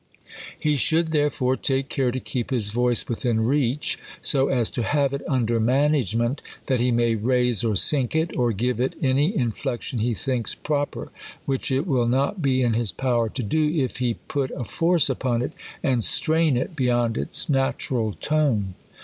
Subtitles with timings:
[0.57, 5.13] He should therefore take care to keep his voice within reach, so as to have
[5.13, 9.99] it under management, that he may raise or sink it, or give it any inflection
[9.99, 11.11] he thinks prop er;
[11.45, 15.07] which it will not be in his power to do, if he put a force
[15.07, 15.53] upon it,
[15.83, 18.73] and strain it, beyond its natural tone.